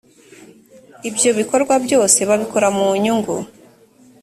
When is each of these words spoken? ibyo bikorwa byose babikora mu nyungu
ibyo 1.09 1.29
bikorwa 1.39 1.73
byose 1.85 2.19
babikora 2.29 2.67
mu 2.77 2.87
nyungu 3.03 3.35